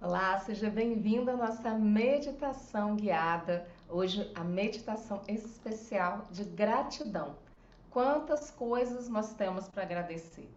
[0.00, 3.66] Olá, seja bem-vindo à nossa meditação guiada.
[3.88, 7.34] Hoje, a meditação especial de gratidão.
[7.90, 10.48] Quantas coisas nós temos para agradecer?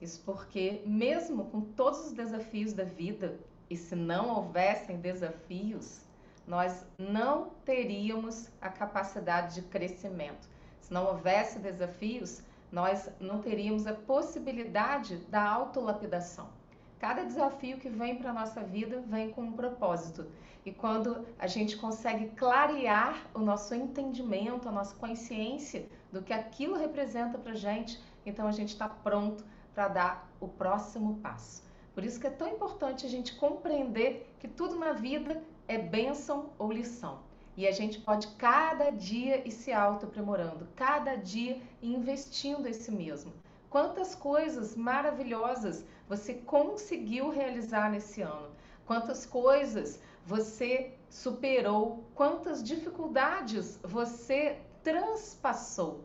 [0.00, 3.38] Isso porque, mesmo com todos os desafios da vida,
[3.70, 6.00] e se não houvessem desafios,
[6.44, 10.48] nós não teríamos a capacidade de crescimento.
[10.80, 16.58] Se não houvesse desafios, nós não teríamos a possibilidade da autolapidação.
[17.00, 20.26] Cada desafio que vem para a nossa vida vem com um propósito.
[20.66, 26.76] E quando a gente consegue clarear o nosso entendimento, a nossa consciência do que aquilo
[26.76, 29.42] representa para a gente, então a gente está pronto
[29.74, 31.64] para dar o próximo passo.
[31.94, 36.50] Por isso que é tão importante a gente compreender que tudo na vida é bênção
[36.58, 37.20] ou lição.
[37.56, 43.32] E a gente pode cada dia ir se auto-aprimorando, cada dia investindo esse mesmo.
[43.70, 48.50] Quantas coisas maravilhosas você conseguiu realizar nesse ano?
[48.84, 52.04] Quantas coisas você superou?
[52.16, 56.04] Quantas dificuldades você transpassou?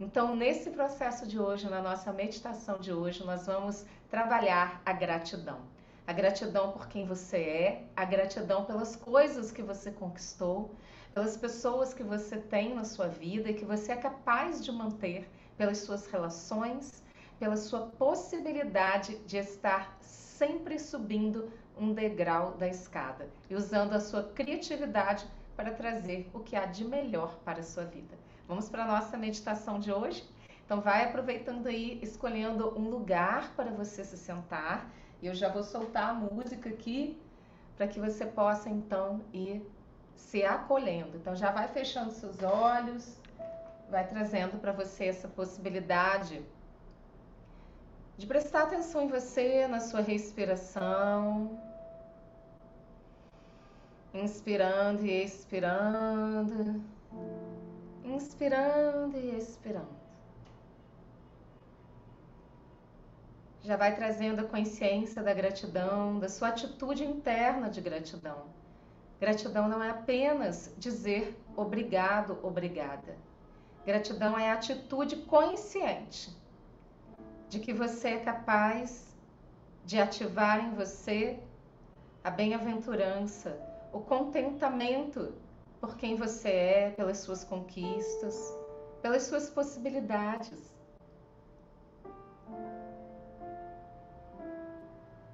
[0.00, 5.60] Então, nesse processo de hoje, na nossa meditação de hoje, nós vamos trabalhar a gratidão.
[6.08, 10.74] A gratidão por quem você é, a gratidão pelas coisas que você conquistou,
[11.14, 15.30] pelas pessoas que você tem na sua vida e que você é capaz de manter
[15.56, 17.05] pelas suas relações,
[17.38, 24.22] pela sua possibilidade de estar sempre subindo um degrau da escada e usando a sua
[24.22, 28.16] criatividade para trazer o que há de melhor para a sua vida.
[28.48, 30.24] Vamos para a nossa meditação de hoje?
[30.64, 34.90] Então vai aproveitando aí, escolhendo um lugar para você se sentar.
[35.22, 37.18] E eu já vou soltar a música aqui
[37.76, 39.64] para que você possa então ir
[40.14, 41.16] se acolhendo.
[41.16, 43.16] Então já vai fechando seus olhos,
[43.90, 46.42] vai trazendo para você essa possibilidade
[48.16, 51.60] de prestar atenção em você, na sua respiração.
[54.14, 56.82] Inspirando e expirando.
[58.04, 59.96] Inspirando e expirando.
[63.62, 68.44] Já vai trazendo a consciência da gratidão, da sua atitude interna de gratidão.
[69.20, 73.16] Gratidão não é apenas dizer obrigado, obrigada.
[73.84, 76.45] Gratidão é a atitude consciente
[77.48, 79.06] de que você é capaz
[79.84, 81.38] de ativar em você
[82.24, 83.56] a bem-aventurança,
[83.92, 85.32] o contentamento
[85.80, 88.52] por quem você é, pelas suas conquistas,
[89.00, 90.74] pelas suas possibilidades.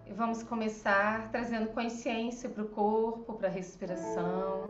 [0.07, 4.67] E vamos começar trazendo consciência para o corpo, para a respiração.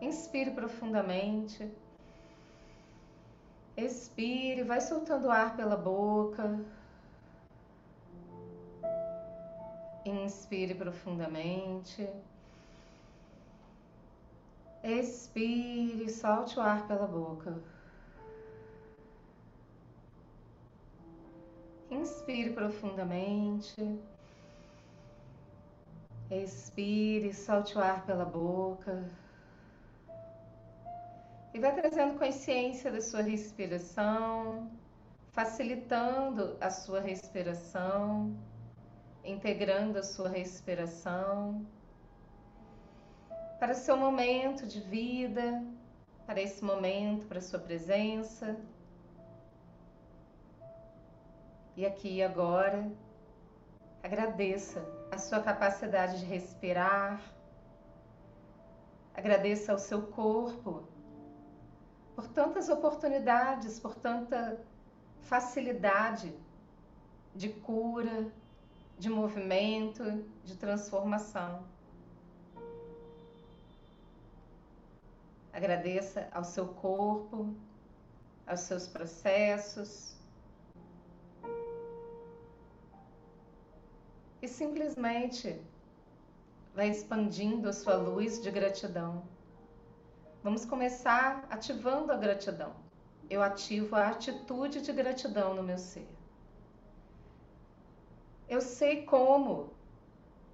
[0.00, 1.70] Inspire profundamente.
[3.76, 6.60] Expire, vai soltando ar pela boca.
[10.04, 12.08] Inspire profundamente.
[14.82, 17.62] Expire, solte o ar pela boca.
[21.90, 23.98] Inspire profundamente.
[26.30, 29.04] Expire, solte o ar pela boca.
[31.52, 34.70] E vai trazendo consciência da sua respiração,
[35.32, 38.36] facilitando a sua respiração,
[39.24, 41.66] integrando a sua respiração
[43.58, 45.62] para o seu momento de vida,
[46.26, 48.56] para esse momento, para a sua presença.
[51.76, 52.90] E aqui e agora,
[54.02, 57.20] agradeça a sua capacidade de respirar,
[59.14, 60.88] agradeça ao seu corpo
[62.20, 64.60] por tantas oportunidades, por tanta
[65.22, 66.34] facilidade
[67.34, 68.30] de cura,
[68.98, 70.04] de movimento,
[70.44, 71.64] de transformação.
[75.50, 77.54] Agradeça ao seu corpo,
[78.46, 80.14] aos seus processos.
[84.42, 85.58] E simplesmente
[86.74, 89.22] vai expandindo a sua luz de gratidão.
[90.42, 92.72] Vamos começar ativando a gratidão.
[93.28, 96.08] Eu ativo a atitude de gratidão no meu ser.
[98.48, 99.70] Eu sei como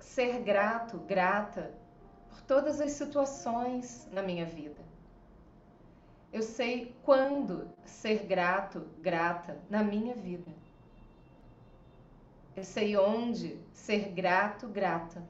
[0.00, 1.72] ser grato, grata
[2.28, 4.84] por todas as situações na minha vida.
[6.32, 10.50] Eu sei quando ser grato, grata na minha vida.
[12.56, 15.22] Eu sei onde ser grato, grata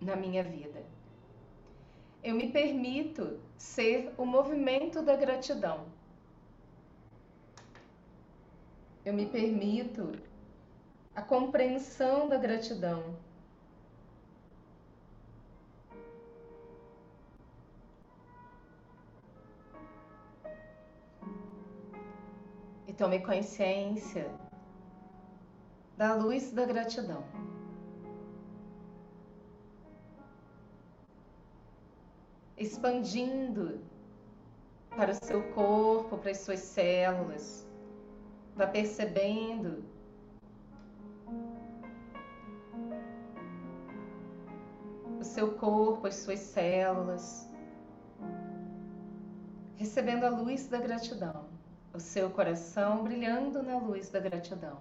[0.00, 0.82] na minha vida
[2.22, 5.86] eu me permito ser o movimento da gratidão.
[9.04, 10.12] Eu me permito
[11.14, 13.16] a compreensão da gratidão.
[22.86, 24.30] E tome consciência
[25.96, 27.24] da luz da gratidão.
[32.62, 33.80] Expandindo
[34.96, 37.66] para o seu corpo, para as suas células.
[38.54, 39.82] Vá percebendo
[45.18, 47.48] o seu corpo, as suas células,
[49.76, 51.46] recebendo a luz da gratidão,
[51.92, 54.78] o seu coração brilhando na luz da gratidão.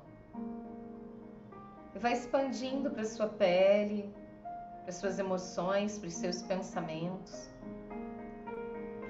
[1.96, 4.14] E vai expandindo para a sua pele,
[4.82, 7.50] para as suas emoções, para os seus pensamentos,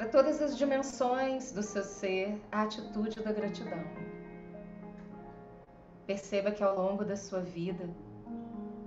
[0.01, 3.83] para todas as dimensões do seu ser, a atitude da gratidão.
[6.07, 7.87] Perceba que ao longo da sua vida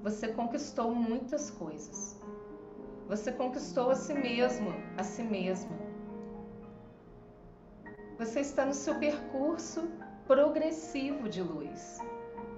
[0.03, 2.21] você conquistou muitas coisas.
[3.07, 5.79] Você conquistou a si mesmo, a si mesma.
[8.19, 9.89] Você está no seu percurso
[10.27, 12.01] progressivo de luz,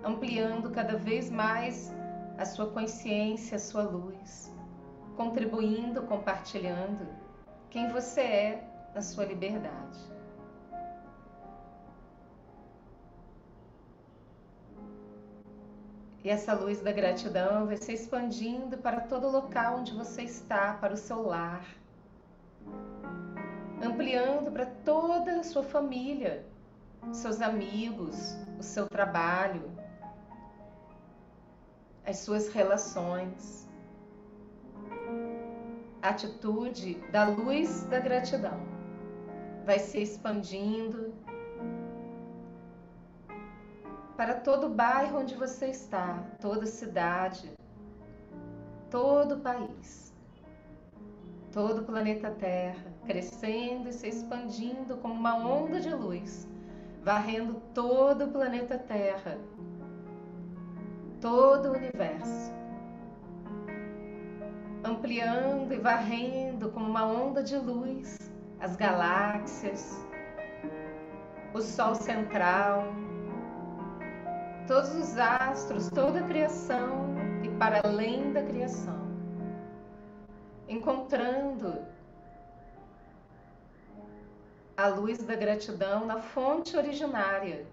[0.02, 1.94] ampliando cada vez mais
[2.38, 4.50] a sua consciência, a sua luz,
[5.14, 7.25] contribuindo, compartilhando
[7.76, 8.64] quem você é
[8.94, 9.98] na sua liberdade.
[16.24, 20.94] E essa luz da gratidão vai se expandindo para todo local onde você está, para
[20.94, 21.66] o seu lar,
[23.82, 26.46] ampliando para toda a sua família,
[27.12, 29.70] seus amigos, o seu trabalho,
[32.06, 33.65] as suas relações.
[36.08, 38.60] Atitude da luz da gratidão.
[39.64, 41.12] Vai se expandindo
[44.16, 47.50] para todo o bairro onde você está, toda cidade,
[48.88, 50.14] todo o país,
[51.52, 56.48] todo o planeta Terra, crescendo e se expandindo como uma onda de luz,
[57.02, 59.38] varrendo todo o planeta Terra,
[61.20, 62.52] todo o universo,
[64.86, 68.30] ampliando e varrendo como uma onda de luz
[68.60, 70.02] as galáxias,
[71.52, 72.84] o Sol central,
[74.66, 79.06] todos os astros, toda a criação e para além da criação,
[80.68, 81.84] encontrando
[84.76, 87.66] a luz da gratidão na fonte originária.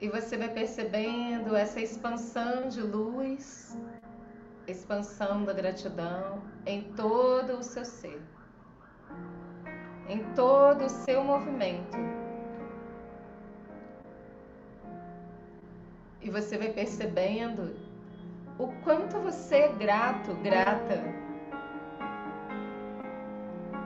[0.00, 3.76] E você vai percebendo essa expansão de luz,
[4.66, 8.22] expansão da gratidão em todo o seu ser,
[10.08, 11.96] em todo o seu movimento.
[16.20, 17.74] E você vai percebendo
[18.58, 21.02] o quanto você é grato, grata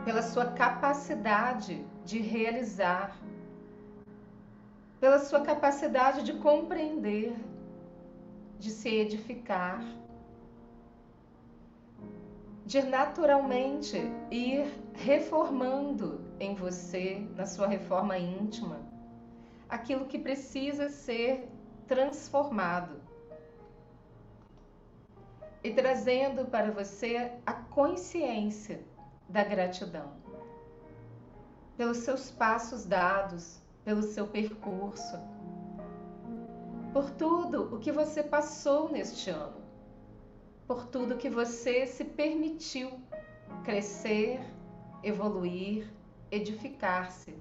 [0.04, 3.16] pela sua capacidade de realizar,
[5.02, 7.34] pela sua capacidade de compreender,
[8.56, 9.82] de se edificar,
[12.64, 13.96] de naturalmente
[14.30, 18.78] ir reformando em você, na sua reforma íntima,
[19.68, 21.48] aquilo que precisa ser
[21.88, 23.00] transformado
[25.64, 28.84] e trazendo para você a consciência
[29.28, 30.12] da gratidão
[31.76, 35.18] pelos seus passos dados, pelo seu percurso,
[36.92, 39.60] por tudo o que você passou neste ano,
[40.66, 42.90] por tudo que você se permitiu
[43.64, 44.40] crescer,
[45.02, 45.90] evoluir,
[46.30, 47.34] edificar-se.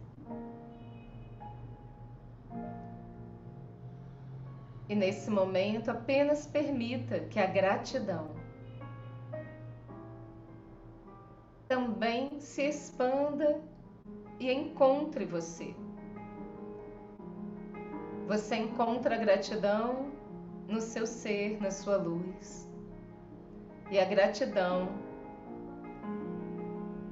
[4.89, 8.31] E nesse momento, apenas permita que a gratidão
[11.67, 13.61] também se expanda
[14.37, 15.73] e encontre você.
[18.31, 20.09] Você encontra a gratidão
[20.65, 22.65] no seu ser, na sua luz.
[23.91, 24.87] E a gratidão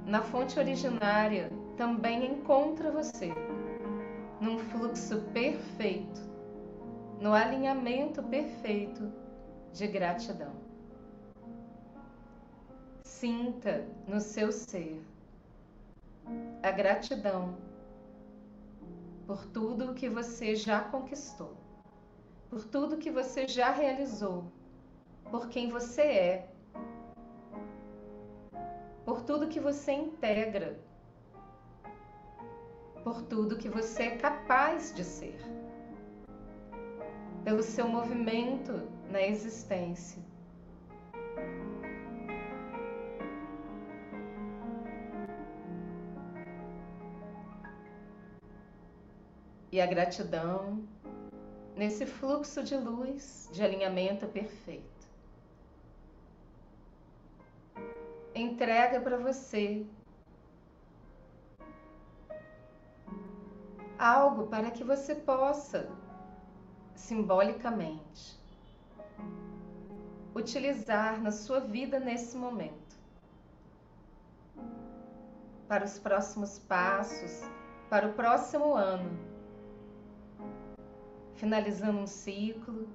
[0.05, 3.33] na fonte originária também encontra você
[4.39, 6.21] num fluxo perfeito
[7.19, 9.11] no alinhamento perfeito
[9.73, 10.53] de gratidão.
[13.03, 15.03] Sinta no seu ser
[16.63, 17.57] a gratidão
[19.29, 21.55] por tudo o que você já conquistou,
[22.49, 24.51] por tudo que você já realizou,
[25.29, 26.49] por quem você é,
[29.05, 30.79] por tudo que você integra,
[33.03, 35.37] por tudo que você é capaz de ser
[37.43, 38.81] pelo seu movimento
[39.11, 40.28] na existência.
[49.71, 50.83] E a gratidão
[51.75, 55.07] nesse fluxo de luz, de alinhamento perfeito.
[58.33, 59.85] Entrega para você
[63.97, 65.89] algo para que você possa
[66.95, 68.39] simbolicamente
[70.33, 72.97] utilizar na sua vida nesse momento.
[75.67, 77.41] Para os próximos passos,
[77.89, 79.28] para o próximo ano.
[81.39, 82.85] Finalizando um ciclo,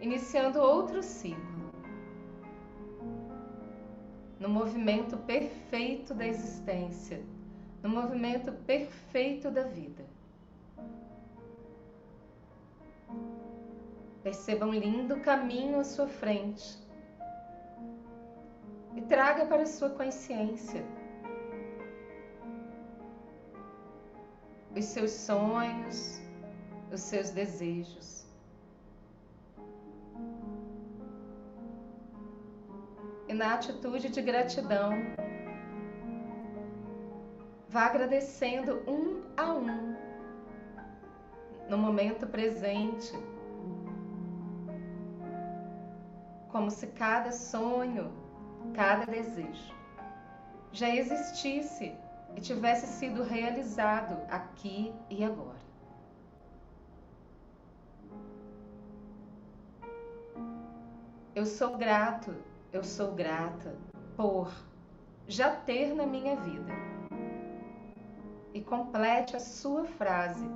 [0.00, 1.70] iniciando outro ciclo.
[4.40, 7.22] No movimento perfeito da existência,
[7.82, 10.02] no movimento perfeito da vida.
[14.22, 16.78] Perceba um lindo caminho à sua frente
[18.96, 20.82] e traga para a sua consciência
[24.74, 26.20] os seus sonhos,
[26.92, 28.26] os seus desejos.
[33.28, 34.92] E na atitude de gratidão,
[37.68, 39.96] vá agradecendo um a um,
[41.70, 43.12] no momento presente
[46.50, 48.12] como se cada sonho,
[48.74, 49.74] cada desejo
[50.72, 51.94] já existisse
[52.34, 55.61] e tivesse sido realizado aqui e agora.
[61.42, 62.32] Eu sou grato,
[62.72, 63.74] eu sou grata
[64.16, 64.48] por
[65.26, 66.72] já ter na minha vida.
[68.54, 70.48] E complete a sua frase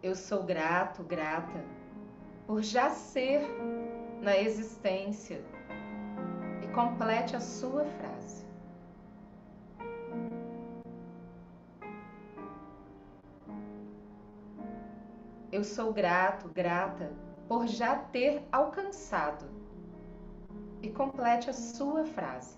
[0.00, 1.64] Eu sou grato, grata,
[2.46, 3.40] por já ser
[4.20, 5.42] na existência.
[6.62, 8.11] E complete a sua frase.
[15.52, 17.12] Eu sou grato, grata,
[17.46, 19.44] por já ter alcançado.
[20.80, 22.56] E complete a sua frase.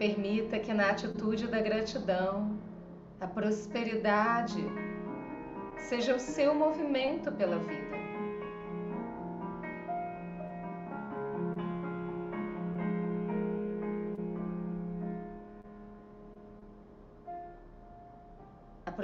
[0.00, 2.58] Permita que na atitude da gratidão,
[3.20, 4.62] a prosperidade
[5.78, 7.85] seja o seu movimento pela vida.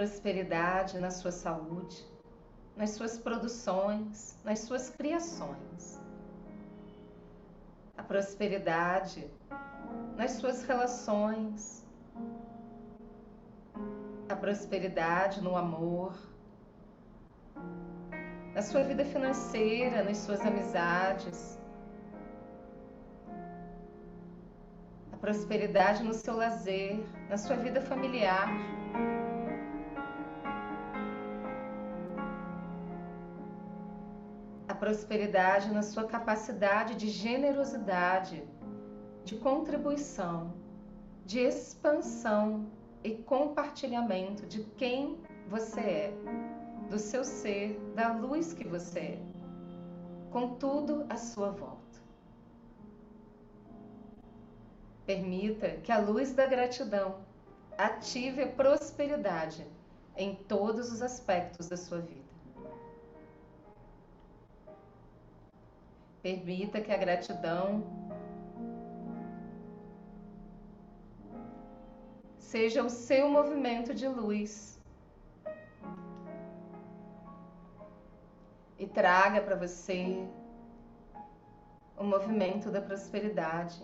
[0.02, 2.04] Prosperidade na sua saúde,
[2.76, 6.00] nas suas produções, nas suas criações.
[7.96, 9.30] A prosperidade
[10.16, 11.86] nas suas relações,
[14.28, 16.12] a prosperidade no amor,
[18.56, 21.56] na sua vida financeira, nas suas amizades,
[25.12, 28.48] a prosperidade no seu lazer, na sua vida familiar.
[34.82, 38.42] Prosperidade na sua capacidade de generosidade
[39.24, 40.54] de contribuição,
[41.24, 42.66] de expansão
[43.04, 46.14] e compartilhamento de quem você é,
[46.90, 49.22] do seu ser, da luz que você é,
[50.32, 52.00] com tudo à sua volta.
[55.06, 57.20] Permita que a luz da gratidão
[57.78, 59.64] ative a prosperidade
[60.16, 62.31] em todos os aspectos da sua vida.
[66.22, 67.84] Permita que a gratidão
[72.38, 74.80] seja o seu movimento de luz.
[78.78, 80.24] E traga para você
[81.96, 83.82] o movimento da prosperidade.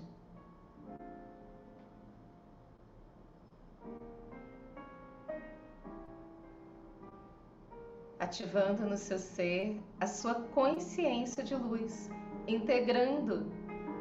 [8.18, 12.10] Ativando no seu ser a sua consciência de luz,
[12.46, 13.50] integrando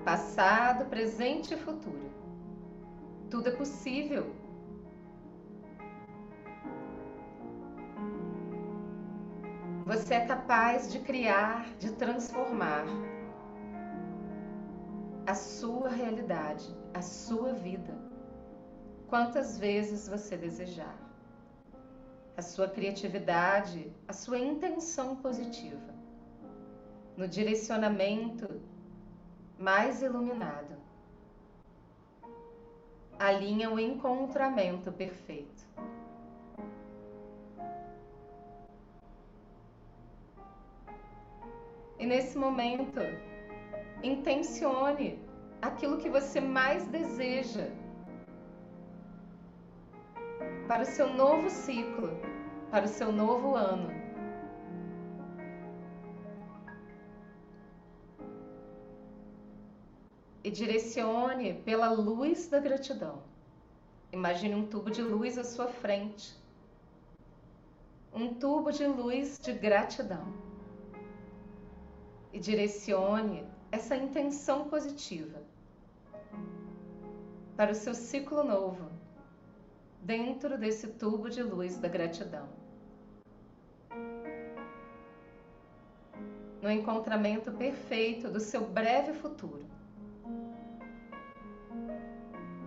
[0.04, 2.12] passado, presente e futuro.
[3.30, 4.34] Tudo é possível
[9.88, 12.84] Você é capaz de criar, de transformar
[15.26, 17.98] a sua realidade, a sua vida,
[19.08, 21.07] quantas vezes você desejar.
[22.38, 25.94] A sua criatividade, a sua intenção positiva,
[27.18, 28.62] no direcionamento
[29.58, 30.78] mais iluminado,
[33.18, 35.66] alinha o encontramento perfeito.
[41.98, 43.00] E nesse momento,
[44.04, 45.20] intencione
[45.60, 47.68] aquilo que você mais deseja
[50.68, 52.10] para o seu novo ciclo,
[52.70, 53.90] para o seu novo ano.
[60.44, 63.22] E direcione pela luz da gratidão.
[64.12, 66.36] Imagine um tubo de luz à sua frente.
[68.14, 70.34] Um tubo de luz de gratidão.
[72.32, 75.42] E direcione essa intenção positiva
[77.58, 78.97] para o seu ciclo novo
[80.08, 82.48] dentro desse tubo de luz da gratidão.
[86.62, 89.66] No encontramento perfeito do seu breve futuro,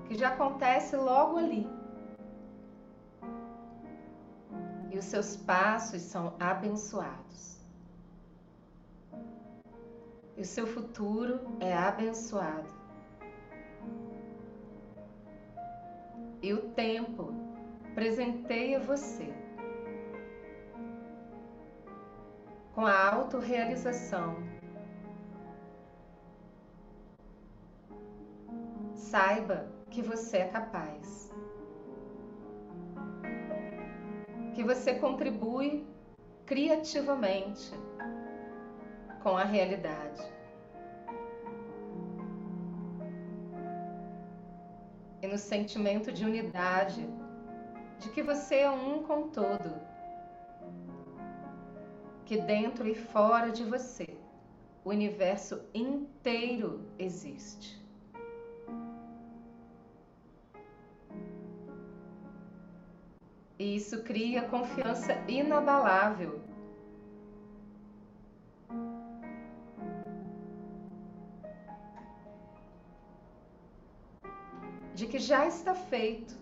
[0.06, 1.66] que já acontece logo ali.
[4.90, 7.58] E os seus passos são abençoados.
[10.36, 12.79] E o seu futuro é abençoado.
[16.42, 17.34] E o tempo
[17.94, 19.32] presenteia você
[22.74, 24.36] com a autorrealização.
[28.94, 31.34] Saiba que você é capaz,
[34.54, 35.86] que você contribui
[36.46, 37.72] criativamente
[39.22, 40.39] com a realidade.
[45.22, 47.06] E no sentimento de unidade,
[47.98, 49.74] de que você é um com todo,
[52.24, 54.16] que dentro e fora de você
[54.84, 57.78] o universo inteiro existe.
[63.58, 66.49] E isso cria confiança inabalável
[75.30, 76.34] já está feito,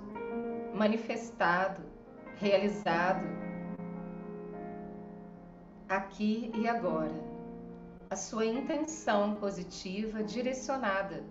[0.75, 1.83] manifestado,
[2.39, 3.23] realizado,
[5.87, 7.13] aqui e agora.
[8.09, 11.23] A sua intenção positiva direcionada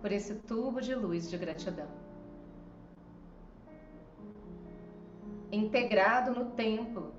[0.00, 1.90] por esse tubo de luz de gratidão.
[5.52, 7.12] Integrado no tempo.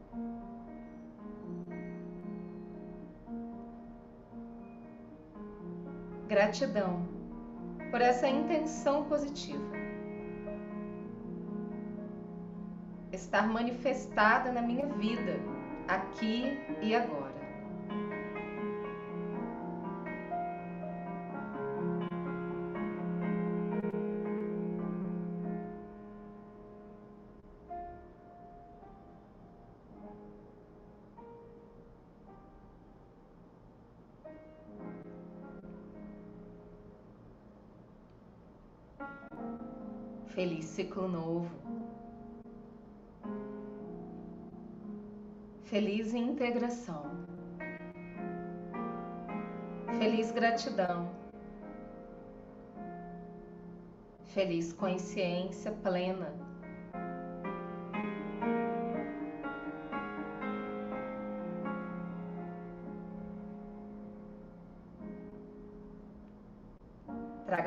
[6.28, 7.19] Gratidão
[7.90, 9.78] por essa intenção positiva.
[13.12, 15.40] Estar manifestada na minha vida,
[15.88, 17.29] aqui e agora.
[40.28, 41.50] Feliz ciclo novo.
[45.64, 47.04] Feliz integração.
[50.00, 51.12] Feliz gratidão.
[54.24, 56.49] Feliz consciência plena.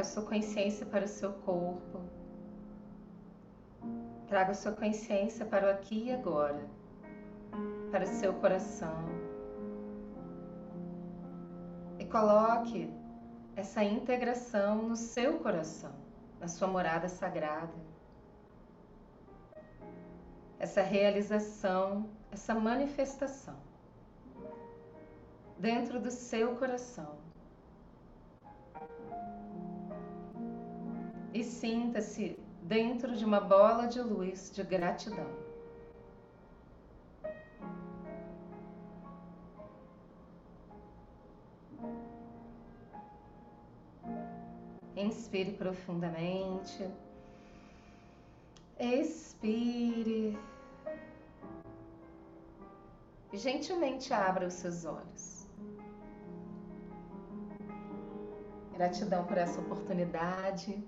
[0.03, 2.01] Traga sua consciência para o seu corpo.
[4.27, 6.67] Traga sua consciência para o aqui e agora,
[7.93, 8.97] para o seu coração.
[12.01, 12.93] E coloque
[13.55, 15.95] essa integração no seu coração,
[16.41, 17.79] na sua morada sagrada.
[20.59, 23.57] Essa realização, essa manifestação
[25.61, 27.22] dentro do seu coração.
[31.35, 35.31] E sinta-se dentro de uma bola de luz de gratidão.
[44.95, 46.87] Inspire profundamente.
[48.79, 50.39] Expire.
[53.33, 55.47] Gentilmente abra os seus olhos.
[58.75, 60.83] Gratidão por essa oportunidade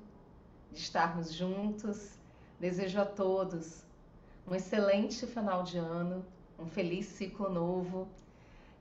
[0.74, 2.18] de estarmos juntos.
[2.60, 3.84] Desejo a todos
[4.46, 6.24] um excelente final de ano,
[6.58, 8.06] um feliz ciclo novo.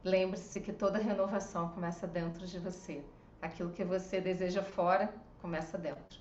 [0.03, 3.01] Lembre-se que toda renovação começa dentro de você.
[3.41, 6.19] Aquilo que você deseja fora começa dentro.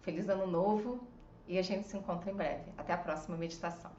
[0.00, 1.06] Feliz ano novo
[1.46, 2.72] e a gente se encontra em breve.
[2.78, 3.90] Até a próxima meditação.